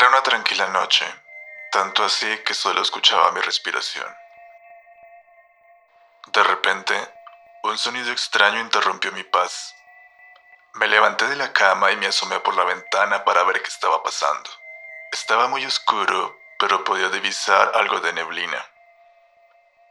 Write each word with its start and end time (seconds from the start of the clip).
Era 0.00 0.08
una 0.08 0.22
tranquila 0.22 0.66
noche, 0.68 1.04
tanto 1.70 2.02
así 2.02 2.38
que 2.38 2.54
solo 2.54 2.80
escuchaba 2.80 3.32
mi 3.32 3.40
respiración. 3.42 4.16
De 6.28 6.42
repente, 6.42 6.96
un 7.64 7.76
sonido 7.76 8.10
extraño 8.10 8.60
interrumpió 8.60 9.12
mi 9.12 9.24
paz. 9.24 9.74
Me 10.72 10.88
levanté 10.88 11.28
de 11.28 11.36
la 11.36 11.52
cama 11.52 11.92
y 11.92 11.96
me 11.96 12.06
asomé 12.06 12.40
por 12.40 12.56
la 12.56 12.64
ventana 12.64 13.26
para 13.26 13.42
ver 13.42 13.60
qué 13.60 13.68
estaba 13.68 14.02
pasando. 14.02 14.48
Estaba 15.12 15.48
muy 15.48 15.66
oscuro, 15.66 16.34
pero 16.58 16.82
podía 16.82 17.10
divisar 17.10 17.72
algo 17.74 18.00
de 18.00 18.14
neblina. 18.14 18.66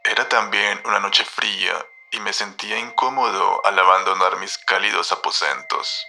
Era 0.02 0.28
también 0.28 0.82
una 0.86 0.98
noche 0.98 1.24
fría 1.24 1.86
y 2.10 2.18
me 2.18 2.32
sentía 2.32 2.80
incómodo 2.80 3.64
al 3.64 3.78
abandonar 3.78 4.38
mis 4.38 4.58
cálidos 4.58 5.12
aposentos. 5.12 6.04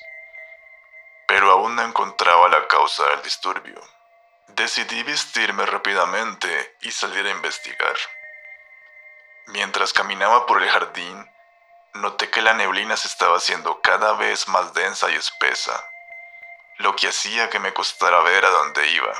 Pero 1.27 1.49
aún 1.49 1.77
no 1.77 1.83
encontraba 1.83 2.49
la 2.49 2.67
causa 2.67 3.05
del 3.11 3.21
disturbio. 3.21 3.81
Decidí 4.47 5.03
vestirme 5.03 5.65
rápidamente 5.65 6.75
y 6.81 6.91
salir 6.91 7.25
a 7.25 7.31
investigar. 7.31 7.95
Mientras 9.47 9.93
caminaba 9.93 10.45
por 10.45 10.61
el 10.61 10.69
jardín, 10.69 11.29
noté 11.93 12.29
que 12.29 12.41
la 12.41 12.53
neblina 12.53 12.95
se 12.95 13.07
estaba 13.07 13.37
haciendo 13.37 13.81
cada 13.81 14.13
vez 14.13 14.47
más 14.47 14.73
densa 14.73 15.09
y 15.09 15.15
espesa, 15.15 15.89
lo 16.77 16.95
que 16.95 17.07
hacía 17.07 17.49
que 17.49 17.59
me 17.59 17.73
costara 17.73 18.21
ver 18.21 18.45
a 18.45 18.49
dónde 18.49 18.87
iba. 18.89 19.13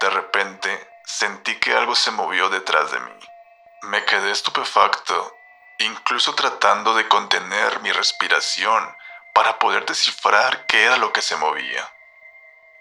De 0.00 0.10
repente, 0.10 0.88
sentí 1.04 1.58
que 1.58 1.74
algo 1.74 1.94
se 1.94 2.10
movió 2.10 2.48
detrás 2.48 2.90
de 2.90 3.00
mí. 3.00 3.18
Me 3.82 4.04
quedé 4.04 4.30
estupefacto, 4.30 5.36
incluso 5.78 6.34
tratando 6.34 6.94
de 6.94 7.08
contener 7.08 7.80
mi 7.80 7.92
respiración 7.92 8.96
para 9.34 9.58
poder 9.58 9.84
descifrar 9.86 10.66
qué 10.66 10.84
era 10.84 10.96
lo 10.96 11.12
que 11.12 11.22
se 11.22 11.36
movía. 11.36 11.90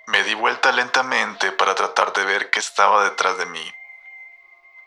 Me 0.09 0.23
di 0.23 0.33
vuelta 0.33 0.71
lentamente 0.71 1.51
para 1.51 1.75
tratar 1.75 2.13
de 2.13 2.25
ver 2.25 2.49
qué 2.49 2.59
estaba 2.59 3.03
detrás 3.03 3.37
de 3.37 3.45
mí, 3.45 3.75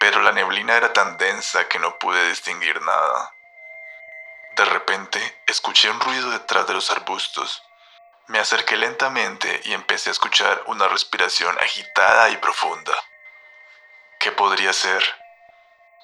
pero 0.01 0.21
la 0.21 0.33
neblina 0.33 0.77
era 0.77 0.93
tan 0.93 1.17
densa 1.17 1.69
que 1.69 1.79
no 1.79 1.97
pude 2.01 2.29
distinguir 2.29 2.83
nada. 2.83 3.33
De 4.57 4.65
repente 4.65 5.21
escuché 5.47 5.91
un 5.91 6.01
ruido 6.01 6.29
detrás 6.31 6.67
de 6.67 6.75
los 6.75 6.91
arbustos. 6.91 7.63
Me 8.27 8.41
acerqué 8.41 8.77
lentamente 8.77 9.61
y 9.63 9.75
empecé 9.75 10.11
a 10.11 10.13
escuchar 10.13 10.61
una 10.67 10.89
respiración 10.89 11.57
agitada 11.61 12.31
y 12.31 12.39
profunda. 12.39 12.95
¿Qué 14.19 14.33
podría 14.33 14.73
ser? 14.73 15.05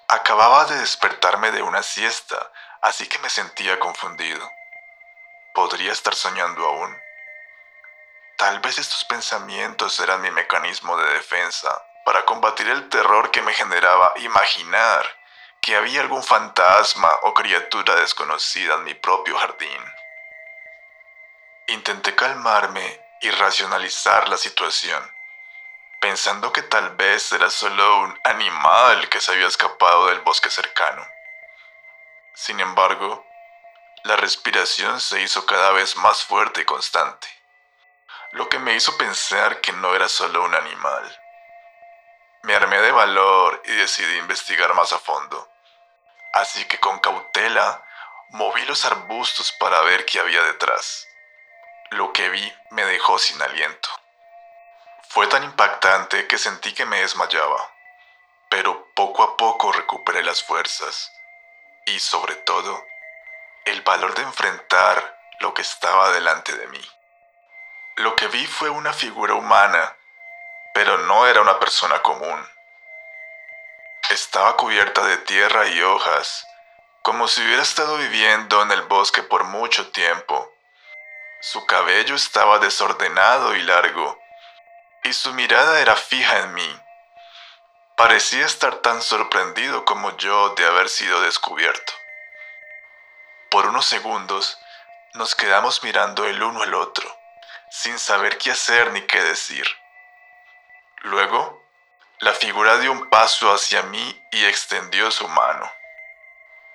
Acababa 0.06 0.66
de 0.66 0.78
despertarme 0.78 1.50
de 1.50 1.62
una 1.62 1.82
siesta, 1.82 2.52
así 2.82 3.08
que 3.08 3.18
me 3.18 3.30
sentía 3.30 3.80
confundido. 3.80 4.48
¿Podría 5.54 5.90
estar 5.90 6.14
soñando 6.14 6.64
aún? 6.64 7.07
Tal 8.38 8.60
vez 8.60 8.78
estos 8.78 9.04
pensamientos 9.04 9.98
eran 9.98 10.20
mi 10.20 10.30
mecanismo 10.30 10.96
de 10.96 11.14
defensa 11.14 11.84
para 12.04 12.24
combatir 12.24 12.68
el 12.68 12.88
terror 12.88 13.32
que 13.32 13.42
me 13.42 13.52
generaba 13.52 14.12
imaginar 14.18 15.04
que 15.60 15.74
había 15.74 16.02
algún 16.02 16.22
fantasma 16.22 17.10
o 17.22 17.34
criatura 17.34 17.96
desconocida 17.96 18.76
en 18.76 18.84
mi 18.84 18.94
propio 18.94 19.36
jardín. 19.36 19.84
Intenté 21.66 22.14
calmarme 22.14 23.04
y 23.22 23.28
racionalizar 23.32 24.28
la 24.28 24.36
situación, 24.36 25.02
pensando 26.00 26.52
que 26.52 26.62
tal 26.62 26.94
vez 26.94 27.32
era 27.32 27.50
solo 27.50 28.02
un 28.02 28.20
animal 28.22 29.08
que 29.08 29.20
se 29.20 29.32
había 29.32 29.48
escapado 29.48 30.06
del 30.06 30.20
bosque 30.20 30.48
cercano. 30.48 31.04
Sin 32.34 32.60
embargo, 32.60 33.26
la 34.04 34.14
respiración 34.14 35.00
se 35.00 35.22
hizo 35.22 35.44
cada 35.44 35.72
vez 35.72 35.96
más 35.96 36.22
fuerte 36.22 36.60
y 36.60 36.64
constante 36.64 37.37
lo 38.32 38.48
que 38.48 38.58
me 38.58 38.74
hizo 38.74 38.96
pensar 38.98 39.60
que 39.60 39.72
no 39.72 39.94
era 39.94 40.08
solo 40.08 40.42
un 40.44 40.54
animal. 40.54 41.20
Me 42.42 42.54
armé 42.54 42.80
de 42.80 42.92
valor 42.92 43.62
y 43.64 43.72
decidí 43.72 44.18
investigar 44.18 44.74
más 44.74 44.92
a 44.92 44.98
fondo. 44.98 45.50
Así 46.34 46.64
que 46.66 46.78
con 46.78 46.98
cautela 46.98 47.84
moví 48.30 48.64
los 48.66 48.84
arbustos 48.84 49.52
para 49.52 49.80
ver 49.82 50.04
qué 50.04 50.20
había 50.20 50.42
detrás. 50.42 51.06
Lo 51.90 52.12
que 52.12 52.28
vi 52.28 52.52
me 52.70 52.84
dejó 52.84 53.18
sin 53.18 53.40
aliento. 53.40 53.88
Fue 55.08 55.26
tan 55.26 55.42
impactante 55.42 56.26
que 56.26 56.36
sentí 56.36 56.74
que 56.74 56.84
me 56.84 57.00
desmayaba, 57.00 57.72
pero 58.50 58.92
poco 58.94 59.22
a 59.22 59.36
poco 59.36 59.72
recuperé 59.72 60.22
las 60.22 60.44
fuerzas 60.44 61.10
y 61.86 61.98
sobre 61.98 62.34
todo 62.34 62.84
el 63.64 63.80
valor 63.82 64.14
de 64.14 64.22
enfrentar 64.22 65.18
lo 65.40 65.54
que 65.54 65.62
estaba 65.62 66.10
delante 66.10 66.54
de 66.56 66.66
mí. 66.66 66.97
Lo 67.98 68.14
que 68.14 68.28
vi 68.28 68.46
fue 68.46 68.70
una 68.70 68.92
figura 68.92 69.34
humana, 69.34 69.96
pero 70.72 70.98
no 70.98 71.26
era 71.26 71.40
una 71.40 71.58
persona 71.58 72.00
común. 72.00 72.48
Estaba 74.10 74.56
cubierta 74.56 75.04
de 75.04 75.16
tierra 75.16 75.66
y 75.66 75.82
hojas, 75.82 76.46
como 77.02 77.26
si 77.26 77.42
hubiera 77.42 77.60
estado 77.60 77.96
viviendo 77.96 78.62
en 78.62 78.70
el 78.70 78.82
bosque 78.82 79.24
por 79.24 79.42
mucho 79.42 79.90
tiempo. 79.90 80.48
Su 81.40 81.66
cabello 81.66 82.14
estaba 82.14 82.60
desordenado 82.60 83.56
y 83.56 83.62
largo, 83.62 84.16
y 85.02 85.12
su 85.12 85.34
mirada 85.34 85.80
era 85.80 85.96
fija 85.96 86.38
en 86.38 86.54
mí. 86.54 86.80
Parecía 87.96 88.46
estar 88.46 88.76
tan 88.76 89.02
sorprendido 89.02 89.84
como 89.84 90.16
yo 90.18 90.50
de 90.50 90.64
haber 90.64 90.88
sido 90.88 91.20
descubierto. 91.22 91.92
Por 93.50 93.66
unos 93.66 93.86
segundos 93.86 94.56
nos 95.14 95.34
quedamos 95.34 95.82
mirando 95.82 96.26
el 96.26 96.40
uno 96.40 96.62
al 96.62 96.74
otro 96.74 97.17
sin 97.70 97.98
saber 97.98 98.38
qué 98.38 98.50
hacer 98.50 98.92
ni 98.92 99.02
qué 99.02 99.22
decir. 99.22 99.66
Luego, 101.02 101.64
la 102.20 102.32
figura 102.32 102.78
dio 102.78 102.90
un 102.90 103.08
paso 103.08 103.52
hacia 103.52 103.82
mí 103.82 104.22
y 104.32 104.44
extendió 104.44 105.10
su 105.10 105.28
mano. 105.28 105.70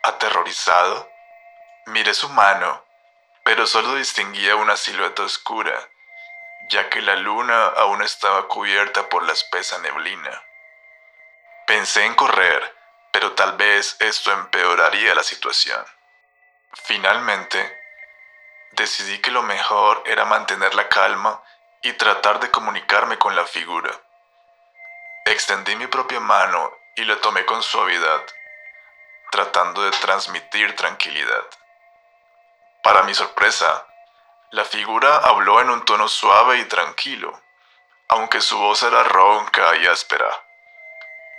Aterrorizado, 0.04 1.12
miré 1.88 2.14
su 2.14 2.30
mano, 2.30 2.86
pero 3.44 3.68
solo 3.68 3.96
distinguía 3.96 4.56
una 4.56 4.78
silueta 4.78 5.24
oscura, 5.24 5.90
ya 6.70 6.90
que 6.90 7.02
la 7.02 7.16
luna 7.16 7.68
aún 7.68 8.02
estaba 8.02 8.48
cubierta 8.48 9.10
por 9.10 9.24
la 9.24 9.34
espesa 9.34 9.78
neblina. 9.80 10.44
Pensé 11.68 12.06
en 12.06 12.16
correr, 12.16 12.76
pero 13.12 13.34
tal 13.34 13.58
vez 13.58 13.98
esto 14.00 14.32
empeoraría 14.32 15.14
la 15.14 15.24
situación. 15.24 15.86
Finalmente, 16.86 17.83
decidí 18.76 19.20
que 19.20 19.32
lo 19.32 19.44
mejor 19.44 20.04
era 20.06 20.26
mantener 20.26 20.74
la 20.76 20.88
calma 20.90 21.42
y 21.82 21.94
tratar 21.94 22.40
de 22.40 22.50
comunicarme 22.50 23.18
con 23.18 23.36
la 23.36 23.46
figura. 23.46 23.92
Extendí 25.26 25.76
mi 25.76 25.88
propia 25.88 26.20
mano 26.20 26.72
y 26.96 27.04
la 27.06 27.20
tomé 27.22 27.46
con 27.46 27.62
suavidad, 27.62 28.22
tratando 29.32 29.84
de 29.84 29.92
transmitir 29.92 30.76
tranquilidad. 30.76 31.44
Para 32.84 33.04
mi 33.04 33.14
sorpresa, 33.14 33.86
la 34.52 34.66
figura 34.66 35.18
habló 35.18 35.62
en 35.62 35.70
un 35.70 35.86
tono 35.86 36.08
suave 36.08 36.60
y 36.60 36.66
tranquilo, 36.66 37.42
aunque 38.10 38.42
su 38.42 38.58
voz 38.58 38.84
era 38.84 39.04
ronca 39.04 39.76
y 39.78 39.88
áspera. 39.88 40.30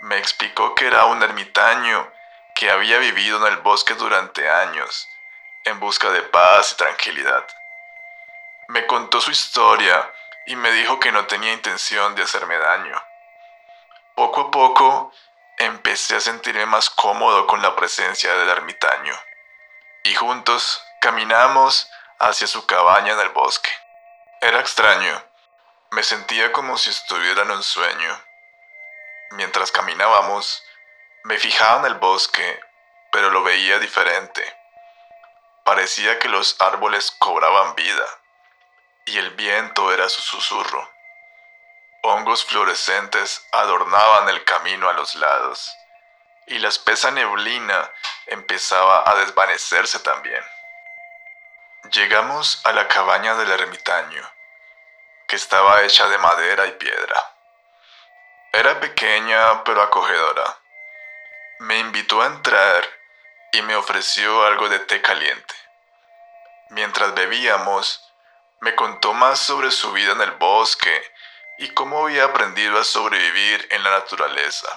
Me 0.01 0.17
explicó 0.17 0.75
que 0.75 0.87
era 0.87 1.05
un 1.05 1.21
ermitaño 1.23 2.11
que 2.55 2.71
había 2.71 2.97
vivido 2.97 3.45
en 3.45 3.53
el 3.53 3.59
bosque 3.59 3.93
durante 3.95 4.49
años 4.49 5.09
en 5.65 5.79
busca 5.79 6.09
de 6.11 6.21
paz 6.21 6.71
y 6.73 6.75
tranquilidad. 6.75 7.45
Me 8.69 8.85
contó 8.87 9.19
su 9.21 9.31
historia 9.31 10.11
y 10.45 10.55
me 10.55 10.71
dijo 10.71 10.99
que 10.99 11.11
no 11.11 11.25
tenía 11.25 11.53
intención 11.53 12.15
de 12.15 12.23
hacerme 12.23 12.57
daño. 12.57 12.95
Poco 14.15 14.41
a 14.41 14.51
poco 14.51 15.11
empecé 15.57 16.15
a 16.15 16.19
sentirme 16.19 16.65
más 16.65 16.89
cómodo 16.89 17.47
con 17.47 17.61
la 17.61 17.75
presencia 17.75 18.33
del 18.35 18.49
ermitaño 18.49 19.15
y 20.03 20.13
juntos 20.13 20.83
caminamos 21.01 21.89
hacia 22.19 22.47
su 22.47 22.65
cabaña 22.65 23.13
en 23.13 23.19
el 23.19 23.29
bosque. 23.29 23.69
Era 24.41 24.59
extraño, 24.59 25.23
me 25.91 26.03
sentía 26.03 26.51
como 26.51 26.77
si 26.77 26.91
estuviera 26.91 27.41
en 27.41 27.51
un 27.51 27.63
sueño. 27.63 28.21
Mientras 29.31 29.71
caminábamos, 29.71 30.63
me 31.23 31.39
fijaba 31.39 31.79
en 31.79 31.85
el 31.85 31.95
bosque, 31.95 32.59
pero 33.11 33.31
lo 33.31 33.43
veía 33.43 33.79
diferente. 33.79 34.64
Parecía 35.65 36.19
que 36.19 36.29
los 36.29 36.61
árboles 36.61 37.09
cobraban 37.17 37.73
vida 37.73 38.05
y 39.05 39.17
el 39.17 39.31
viento 39.31 39.91
era 39.91 40.07
su 40.09 40.21
susurro. 40.21 40.93
Hongos 42.03 42.45
fluorescentes 42.45 43.43
adornaban 43.51 44.29
el 44.29 44.43
camino 44.43 44.87
a 44.87 44.93
los 44.93 45.15
lados 45.15 45.75
y 46.45 46.59
la 46.59 46.67
espesa 46.67 47.09
neblina 47.09 47.91
empezaba 48.27 49.09
a 49.09 49.15
desvanecerse 49.15 49.97
también. 50.01 50.43
Llegamos 51.91 52.61
a 52.63 52.71
la 52.71 52.87
cabaña 52.87 53.33
del 53.33 53.49
ermitaño, 53.49 54.21
que 55.27 55.35
estaba 55.35 55.81
hecha 55.81 56.07
de 56.07 56.19
madera 56.19 56.67
y 56.67 56.73
piedra. 56.73 57.33
Era 58.53 58.79
pequeña 58.79 59.63
pero 59.63 59.81
acogedora. 59.81 60.59
Me 61.57 61.79
invitó 61.79 62.21
a 62.21 62.27
entrar 62.27 62.94
y 63.55 63.61
me 63.61 63.75
ofreció 63.77 64.45
algo 64.45 64.67
de 64.67 64.79
té 64.79 65.01
caliente. 65.01 65.55
Mientras 66.69 67.13
bebíamos, 67.13 68.01
me 68.59 68.75
contó 68.75 69.13
más 69.13 69.39
sobre 69.39 69.71
su 69.71 69.93
vida 69.93 70.11
en 70.11 70.21
el 70.21 70.31
bosque 70.31 71.13
y 71.59 71.69
cómo 71.69 72.03
había 72.03 72.25
aprendido 72.25 72.77
a 72.77 72.83
sobrevivir 72.83 73.65
en 73.71 73.81
la 73.83 73.91
naturaleza. 73.91 74.67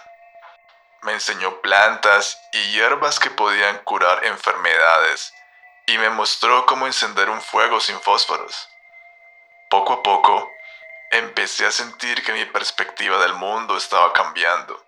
Me 1.02 1.12
enseñó 1.12 1.60
plantas 1.60 2.40
y 2.52 2.70
hierbas 2.70 3.18
que 3.18 3.30
podían 3.30 3.78
curar 3.78 4.24
enfermedades 4.24 5.34
y 5.86 5.98
me 5.98 6.10
mostró 6.10 6.64
cómo 6.66 6.86
encender 6.86 7.30
un 7.30 7.42
fuego 7.42 7.80
sin 7.80 8.00
fósforos. 8.00 8.68
Poco 9.70 9.94
a 9.94 10.02
poco, 10.04 10.52
empecé 11.10 11.66
a 11.66 11.72
sentir 11.72 12.22
que 12.22 12.32
mi 12.32 12.44
perspectiva 12.44 13.18
del 13.18 13.34
mundo 13.34 13.76
estaba 13.76 14.12
cambiando, 14.12 14.84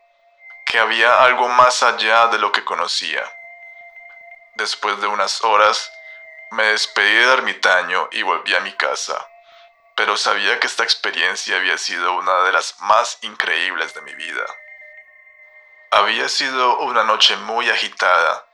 que 0.66 0.78
había 0.78 1.24
algo 1.24 1.48
más 1.48 1.82
allá 1.82 2.28
de 2.28 2.38
lo 2.38 2.52
que 2.52 2.64
conocía. 2.64 3.24
Después 4.60 5.00
de 5.00 5.06
unas 5.06 5.42
horas, 5.42 5.90
me 6.50 6.64
despedí 6.64 7.14
de 7.14 7.32
ermitaño 7.32 8.10
y 8.12 8.20
volví 8.20 8.54
a 8.54 8.60
mi 8.60 8.72
casa, 8.74 9.26
pero 9.94 10.18
sabía 10.18 10.60
que 10.60 10.66
esta 10.66 10.82
experiencia 10.82 11.56
había 11.56 11.78
sido 11.78 12.12
una 12.12 12.42
de 12.42 12.52
las 12.52 12.78
más 12.80 13.16
increíbles 13.22 13.94
de 13.94 14.02
mi 14.02 14.14
vida. 14.14 14.44
Había 15.92 16.28
sido 16.28 16.76
una 16.80 17.04
noche 17.04 17.36
muy 17.36 17.70
agitada 17.70 18.46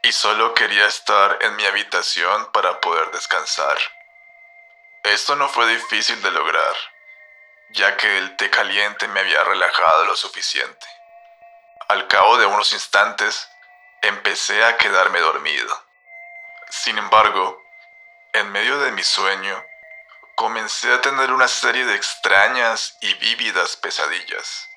y 0.00 0.12
solo 0.12 0.54
quería 0.54 0.86
estar 0.86 1.36
en 1.42 1.54
mi 1.56 1.66
habitación 1.66 2.50
para 2.52 2.80
poder 2.80 3.10
descansar. 3.10 3.76
Esto 5.02 5.36
no 5.36 5.46
fue 5.50 5.66
difícil 5.66 6.22
de 6.22 6.30
lograr, 6.30 6.74
ya 7.72 7.98
que 7.98 8.16
el 8.16 8.34
té 8.36 8.48
caliente 8.48 9.08
me 9.08 9.20
había 9.20 9.44
relajado 9.44 10.06
lo 10.06 10.16
suficiente. 10.16 10.86
Al 11.88 12.08
cabo 12.08 12.38
de 12.38 12.46
unos 12.46 12.72
instantes, 12.72 13.46
empecé 14.02 14.64
a 14.64 14.76
quedarme 14.76 15.20
dormido. 15.20 15.84
Sin 16.70 16.98
embargo, 16.98 17.62
en 18.32 18.50
medio 18.52 18.78
de 18.78 18.92
mi 18.92 19.02
sueño, 19.02 19.64
comencé 20.34 20.92
a 20.92 21.00
tener 21.00 21.32
una 21.32 21.48
serie 21.48 21.84
de 21.84 21.94
extrañas 21.94 22.96
y 23.00 23.12
vívidas 23.14 23.76
pesadillas. 23.76 24.68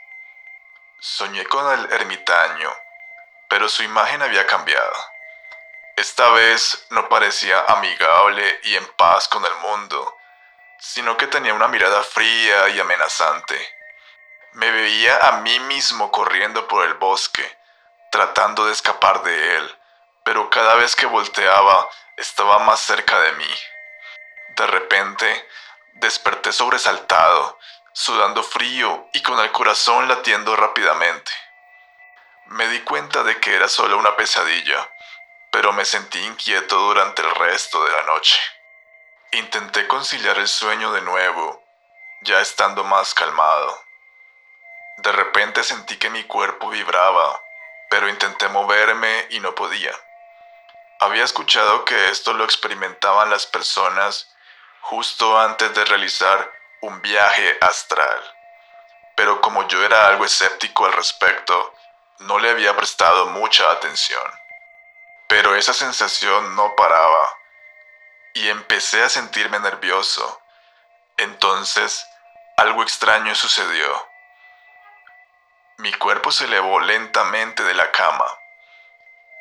Soñé 0.99 1.45
con 1.45 1.71
el 1.71 1.91
ermitaño, 1.93 2.73
pero 3.47 3.69
su 3.69 3.83
imagen 3.83 4.21
había 4.21 4.45
cambiado. 4.47 4.93
Esta 5.95 6.29
vez 6.29 6.87
no 6.89 7.07
parecía 7.07 7.59
amigable 7.67 8.59
y 8.63 8.75
en 8.75 8.87
paz 8.93 9.27
con 9.27 9.45
el 9.45 9.53
mundo, 9.55 10.17
sino 10.79 11.15
que 11.17 11.27
tenía 11.27 11.53
una 11.53 11.67
mirada 11.67 12.03
fría 12.03 12.69
y 12.69 12.79
amenazante. 12.79 13.75
Me 14.53 14.69
veía 14.71 15.27
a 15.27 15.41
mí 15.41 15.59
mismo 15.61 16.11
corriendo 16.11 16.67
por 16.67 16.85
el 16.85 16.95
bosque, 16.95 17.57
tratando 18.13 18.67
de 18.67 18.73
escapar 18.73 19.23
de 19.23 19.57
él, 19.57 19.79
pero 20.23 20.47
cada 20.51 20.75
vez 20.75 20.95
que 20.95 21.07
volteaba 21.07 21.89
estaba 22.15 22.59
más 22.59 22.79
cerca 22.79 23.19
de 23.19 23.31
mí. 23.31 23.55
De 24.55 24.67
repente, 24.67 25.49
desperté 25.93 26.53
sobresaltado, 26.53 27.57
sudando 27.91 28.43
frío 28.43 29.09
y 29.13 29.23
con 29.23 29.39
el 29.39 29.51
corazón 29.51 30.07
latiendo 30.07 30.55
rápidamente. 30.55 31.31
Me 32.45 32.67
di 32.67 32.81
cuenta 32.81 33.23
de 33.23 33.39
que 33.39 33.55
era 33.55 33.67
solo 33.67 33.97
una 33.97 34.15
pesadilla, 34.15 34.87
pero 35.51 35.73
me 35.73 35.83
sentí 35.83 36.19
inquieto 36.19 36.77
durante 36.77 37.23
el 37.23 37.31
resto 37.33 37.83
de 37.83 37.93
la 37.93 38.03
noche. 38.03 38.39
Intenté 39.31 39.87
conciliar 39.87 40.37
el 40.37 40.47
sueño 40.47 40.91
de 40.91 41.01
nuevo, 41.01 41.63
ya 42.21 42.41
estando 42.41 42.83
más 42.83 43.15
calmado. 43.15 43.83
De 44.97 45.11
repente 45.11 45.63
sentí 45.63 45.97
que 45.97 46.11
mi 46.11 46.23
cuerpo 46.25 46.69
vibraba, 46.69 47.41
pero 47.93 48.09
intenté 48.09 48.47
moverme 48.47 49.27
y 49.29 49.39
no 49.39 49.53
podía. 49.53 49.93
Había 50.97 51.23
escuchado 51.23 51.85
que 51.85 52.09
esto 52.09 52.33
lo 52.33 52.43
experimentaban 52.43 53.29
las 53.29 53.45
personas 53.45 54.33
justo 54.81 55.37
antes 55.39 55.71
de 55.75 55.85
realizar 55.85 56.51
un 56.81 57.03
viaje 57.03 57.55
astral, 57.61 58.19
pero 59.15 59.41
como 59.41 59.67
yo 59.67 59.85
era 59.85 60.07
algo 60.07 60.25
escéptico 60.25 60.87
al 60.87 60.93
respecto, 60.93 61.75
no 62.17 62.39
le 62.39 62.49
había 62.49 62.75
prestado 62.75 63.27
mucha 63.27 63.69
atención. 63.69 64.23
Pero 65.27 65.55
esa 65.55 65.75
sensación 65.75 66.55
no 66.55 66.75
paraba 66.75 67.37
y 68.33 68.49
empecé 68.49 69.03
a 69.03 69.09
sentirme 69.09 69.59
nervioso. 69.59 70.41
Entonces, 71.17 72.07
algo 72.57 72.81
extraño 72.81 73.35
sucedió. 73.35 74.12
Mi 75.77 75.91
cuerpo 75.93 76.31
se 76.31 76.45
elevó 76.45 76.79
lentamente 76.79 77.63
de 77.63 77.73
la 77.73 77.89
cama. 77.91 78.25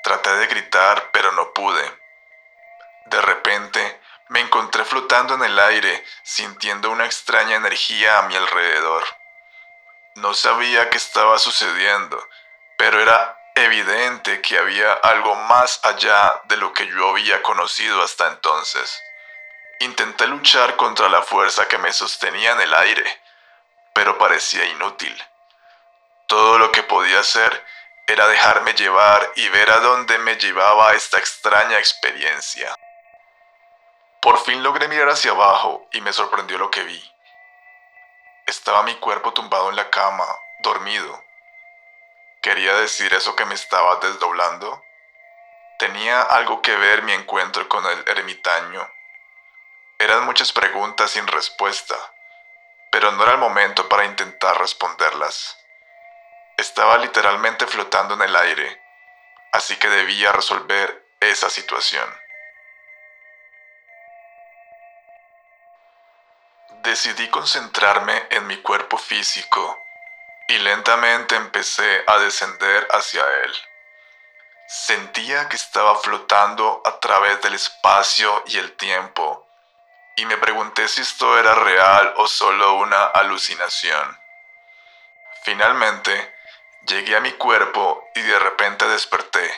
Traté 0.02 0.34
de 0.36 0.46
gritar, 0.46 1.10
pero 1.12 1.30
no 1.32 1.52
pude. 1.52 2.02
De 3.06 3.20
repente, 3.20 4.00
me 4.28 4.40
encontré 4.40 4.84
flotando 4.84 5.34
en 5.34 5.42
el 5.44 5.58
aire, 5.58 6.04
sintiendo 6.22 6.90
una 6.90 7.04
extraña 7.04 7.56
energía 7.56 8.18
a 8.18 8.22
mi 8.22 8.34
alrededor. 8.34 9.04
No 10.14 10.32
sabía 10.32 10.88
qué 10.88 10.96
estaba 10.96 11.38
sucediendo, 11.38 12.18
pero 12.78 13.00
era 13.00 13.38
evidente 13.54 14.40
que 14.40 14.58
había 14.58 14.92
algo 14.94 15.34
más 15.34 15.80
allá 15.82 16.40
de 16.44 16.56
lo 16.56 16.72
que 16.72 16.86
yo 16.86 17.10
había 17.10 17.42
conocido 17.42 18.02
hasta 18.02 18.28
entonces. 18.28 19.02
Intenté 19.80 20.26
luchar 20.26 20.76
contra 20.76 21.08
la 21.10 21.22
fuerza 21.22 21.68
que 21.68 21.76
me 21.76 21.92
sostenía 21.92 22.52
en 22.52 22.60
el 22.62 22.72
aire, 22.72 23.22
pero 23.92 24.16
parecía 24.16 24.64
inútil. 24.64 25.14
Todo 26.32 26.56
lo 26.56 26.72
que 26.72 26.82
podía 26.82 27.20
hacer 27.20 27.62
era 28.06 28.26
dejarme 28.26 28.72
llevar 28.72 29.32
y 29.36 29.50
ver 29.50 29.70
a 29.70 29.80
dónde 29.80 30.16
me 30.16 30.36
llevaba 30.36 30.94
esta 30.94 31.18
extraña 31.18 31.78
experiencia. 31.78 32.74
Por 34.18 34.42
fin 34.42 34.62
logré 34.62 34.88
mirar 34.88 35.10
hacia 35.10 35.32
abajo 35.32 35.86
y 35.92 36.00
me 36.00 36.10
sorprendió 36.10 36.56
lo 36.56 36.70
que 36.70 36.84
vi. 36.84 37.14
Estaba 38.46 38.82
mi 38.82 38.94
cuerpo 38.94 39.34
tumbado 39.34 39.68
en 39.68 39.76
la 39.76 39.90
cama, 39.90 40.24
dormido, 40.60 41.22
¿Quería 42.40 42.76
decir 42.76 43.12
eso 43.12 43.36
que 43.36 43.44
me 43.44 43.54
estaba 43.54 43.96
desdoblando? 43.96 44.82
¿Tenía 45.78 46.22
algo 46.22 46.62
que 46.62 46.74
ver 46.74 47.02
mi 47.02 47.12
encuentro 47.12 47.68
con 47.68 47.84
el 47.84 48.08
ermitaño? 48.08 48.90
Eran 49.98 50.24
muchas 50.24 50.50
preguntas 50.50 51.10
sin 51.10 51.26
respuesta, 51.26 51.94
pero 52.90 53.10
no 53.12 53.22
era 53.22 53.32
el 53.32 53.38
momento 53.38 53.86
para 53.86 54.06
intentar 54.06 54.58
responderlas. 54.58 55.58
Estaba 56.72 56.96
literalmente 56.96 57.66
flotando 57.66 58.14
en 58.14 58.22
el 58.22 58.34
aire, 58.34 58.82
así 59.52 59.76
que 59.76 59.90
debía 59.90 60.32
resolver 60.32 61.04
esa 61.20 61.50
situación. 61.50 62.08
Decidí 66.82 67.28
concentrarme 67.28 68.26
en 68.30 68.46
mi 68.46 68.56
cuerpo 68.62 68.96
físico 68.96 69.78
y 70.48 70.60
lentamente 70.60 71.36
empecé 71.36 72.04
a 72.06 72.16
descender 72.16 72.88
hacia 72.90 73.22
él. 73.42 73.52
Sentía 74.66 75.50
que 75.50 75.56
estaba 75.56 75.96
flotando 75.96 76.80
a 76.86 76.98
través 77.00 77.42
del 77.42 77.52
espacio 77.52 78.44
y 78.46 78.56
el 78.56 78.74
tiempo, 78.78 79.46
y 80.16 80.24
me 80.24 80.38
pregunté 80.38 80.88
si 80.88 81.02
esto 81.02 81.38
era 81.38 81.54
real 81.54 82.14
o 82.16 82.26
solo 82.26 82.72
una 82.76 83.04
alucinación. 83.04 84.18
Finalmente, 85.42 86.32
llegué 86.86 87.16
a 87.16 87.20
mi 87.20 87.32
cuerpo 87.32 88.08
y 88.14 88.22
de 88.22 88.38
repente 88.38 88.86
desperté, 88.88 89.50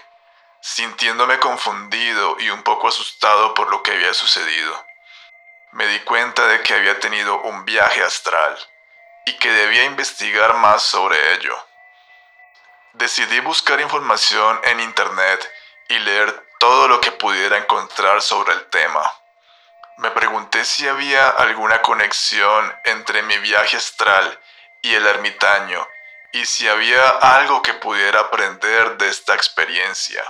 sintiéndome 0.60 1.38
confundido 1.38 2.36
y 2.40 2.50
un 2.50 2.62
poco 2.62 2.88
asustado 2.88 3.54
por 3.54 3.70
lo 3.70 3.82
que 3.82 3.92
había 3.92 4.14
sucedido. 4.14 4.86
Me 5.72 5.86
di 5.86 6.00
cuenta 6.00 6.46
de 6.46 6.62
que 6.62 6.74
había 6.74 7.00
tenido 7.00 7.40
un 7.42 7.64
viaje 7.64 8.02
astral 8.02 8.56
y 9.26 9.36
que 9.38 9.50
debía 9.50 9.84
investigar 9.84 10.54
más 10.54 10.82
sobre 10.82 11.34
ello. 11.34 11.56
Decidí 12.92 13.40
buscar 13.40 13.80
información 13.80 14.60
en 14.64 14.80
Internet 14.80 15.52
y 15.88 15.98
leer 15.98 16.46
todo 16.60 16.86
lo 16.86 17.00
que 17.00 17.10
pudiera 17.10 17.58
encontrar 17.58 18.22
sobre 18.22 18.52
el 18.52 18.66
tema. 18.70 19.02
Me 19.96 20.10
pregunté 20.10 20.64
si 20.64 20.86
había 20.86 21.28
alguna 21.28 21.82
conexión 21.82 22.72
entre 22.84 23.22
mi 23.22 23.36
viaje 23.38 23.76
astral 23.76 24.40
y 24.82 24.94
el 24.94 25.06
ermitaño 25.06 25.86
y 26.34 26.44
si 26.44 26.68
había 26.68 27.08
algo 27.08 27.62
que 27.62 27.72
pudiera 27.74 28.20
aprender 28.20 28.98
de 28.98 29.08
esta 29.08 29.34
experiencia. 29.34 30.22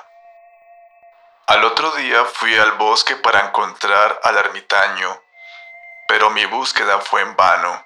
Al 1.48 1.64
otro 1.64 1.90
día 1.92 2.24
fui 2.26 2.56
al 2.56 2.72
bosque 2.72 3.16
para 3.16 3.40
encontrar 3.40 4.20
al 4.22 4.36
ermitaño, 4.36 5.22
pero 6.06 6.30
mi 6.30 6.44
búsqueda 6.46 7.00
fue 7.00 7.22
en 7.22 7.34
vano 7.34 7.84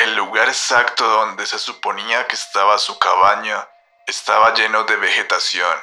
el 0.00 0.16
lugar 0.16 0.48
exacto 0.48 1.06
donde 1.06 1.46
se 1.46 1.58
suponía 1.58 2.26
que 2.26 2.34
estaba 2.34 2.78
su 2.78 2.98
cabaña 2.98 3.68
estaba 4.06 4.54
lleno 4.54 4.84
de 4.84 4.96
vegetación, 4.96 5.78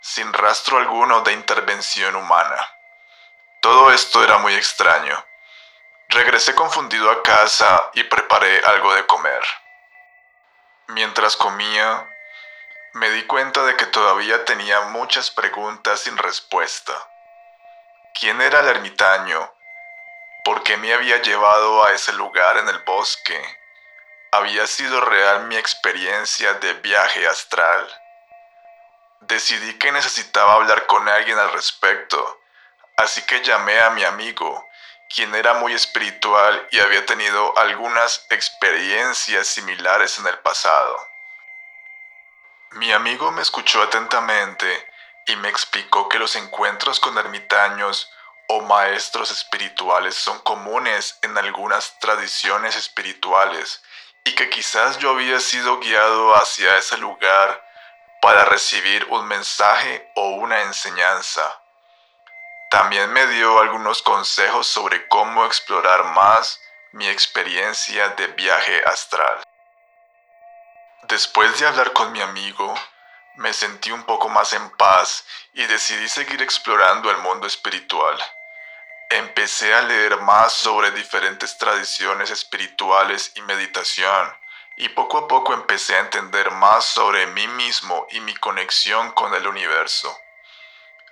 sin 0.00 0.32
rastro 0.32 0.78
alguno 0.78 1.20
de 1.20 1.34
intervención 1.34 2.16
humana. 2.16 2.66
Todo 3.60 3.92
esto 3.92 4.24
era 4.24 4.38
muy 4.38 4.54
extraño. 4.54 5.22
Regresé 6.08 6.54
confundido 6.54 7.10
a 7.10 7.22
casa 7.22 7.90
y 7.92 8.04
preparé 8.04 8.58
algo 8.64 8.94
de 8.94 9.06
comer. 9.06 9.42
Mientras 10.88 11.36
comía, 11.36 12.08
me 12.92 13.10
di 13.10 13.22
cuenta 13.24 13.64
de 13.64 13.76
que 13.76 13.86
todavía 13.86 14.44
tenía 14.44 14.80
muchas 14.82 15.30
preguntas 15.30 16.00
sin 16.00 16.16
respuesta. 16.16 16.92
¿Quién 18.18 18.40
era 18.40 18.60
el 18.60 18.68
ermitaño? 18.68 19.52
¿Por 20.44 20.62
qué 20.62 20.76
me 20.76 20.92
había 20.92 21.22
llevado 21.22 21.86
a 21.86 21.92
ese 21.92 22.12
lugar 22.12 22.58
en 22.58 22.68
el 22.68 22.78
bosque? 22.80 23.58
había 24.30 24.66
sido 24.66 25.00
real 25.00 25.44
mi 25.44 25.56
experiencia 25.56 26.54
de 26.54 26.74
viaje 26.74 27.26
astral. 27.26 27.86
Decidí 29.20 29.78
que 29.78 29.90
necesitaba 29.90 30.54
hablar 30.54 30.86
con 30.86 31.08
alguien 31.08 31.38
al 31.38 31.52
respecto, 31.52 32.40
así 32.96 33.22
que 33.22 33.42
llamé 33.42 33.80
a 33.80 33.90
mi 33.90 34.04
amigo, 34.04 34.67
quien 35.08 35.34
era 35.34 35.54
muy 35.54 35.72
espiritual 35.72 36.68
y 36.70 36.80
había 36.80 37.04
tenido 37.06 37.56
algunas 37.58 38.26
experiencias 38.30 39.46
similares 39.46 40.18
en 40.18 40.26
el 40.26 40.38
pasado. 40.40 41.08
Mi 42.72 42.92
amigo 42.92 43.30
me 43.30 43.42
escuchó 43.42 43.82
atentamente 43.82 44.90
y 45.26 45.36
me 45.36 45.48
explicó 45.48 46.08
que 46.08 46.18
los 46.18 46.36
encuentros 46.36 47.00
con 47.00 47.16
ermitaños 47.16 48.10
o 48.48 48.60
maestros 48.62 49.30
espirituales 49.30 50.14
son 50.14 50.38
comunes 50.40 51.18
en 51.22 51.36
algunas 51.36 51.98
tradiciones 51.98 52.76
espirituales 52.76 53.82
y 54.24 54.34
que 54.34 54.50
quizás 54.50 54.98
yo 54.98 55.10
había 55.10 55.40
sido 55.40 55.78
guiado 55.78 56.34
hacia 56.34 56.76
ese 56.76 56.98
lugar 56.98 57.64
para 58.20 58.44
recibir 58.44 59.06
un 59.10 59.26
mensaje 59.26 60.10
o 60.14 60.30
una 60.30 60.62
enseñanza. 60.62 61.62
También 62.70 63.10
me 63.14 63.26
dio 63.28 63.60
algunos 63.60 64.02
consejos 64.02 64.66
sobre 64.66 65.08
cómo 65.08 65.46
explorar 65.46 66.04
más 66.04 66.60
mi 66.92 67.08
experiencia 67.08 68.10
de 68.10 68.26
viaje 68.28 68.84
astral. 68.84 69.42
Después 71.04 71.58
de 71.58 71.66
hablar 71.66 71.94
con 71.94 72.12
mi 72.12 72.20
amigo, 72.20 72.74
me 73.36 73.54
sentí 73.54 73.90
un 73.90 74.02
poco 74.02 74.28
más 74.28 74.52
en 74.52 74.68
paz 74.76 75.24
y 75.54 75.64
decidí 75.64 76.10
seguir 76.10 76.42
explorando 76.42 77.10
el 77.10 77.16
mundo 77.18 77.46
espiritual. 77.46 78.18
Empecé 79.08 79.72
a 79.72 79.80
leer 79.80 80.18
más 80.18 80.52
sobre 80.52 80.90
diferentes 80.90 81.56
tradiciones 81.56 82.30
espirituales 82.30 83.32
y 83.36 83.40
meditación, 83.42 84.36
y 84.76 84.90
poco 84.90 85.16
a 85.16 85.28
poco 85.28 85.54
empecé 85.54 85.96
a 85.96 86.00
entender 86.00 86.50
más 86.50 86.84
sobre 86.84 87.26
mí 87.28 87.48
mismo 87.48 88.06
y 88.10 88.20
mi 88.20 88.34
conexión 88.36 89.12
con 89.12 89.32
el 89.34 89.46
universo. 89.46 90.14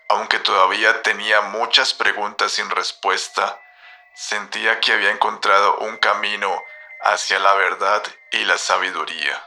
Aunque 0.08 0.38
todavía 0.38 1.02
tenía 1.02 1.40
muchas 1.40 1.92
preguntas 1.94 2.52
sin 2.52 2.70
respuesta, 2.70 3.60
sentía 4.14 4.80
que 4.80 4.92
había 4.92 5.10
encontrado 5.10 5.78
un 5.78 5.96
camino 5.96 6.62
hacia 7.00 7.38
la 7.38 7.54
verdad 7.54 8.02
y 8.30 8.44
la 8.44 8.56
sabiduría. 8.56 9.44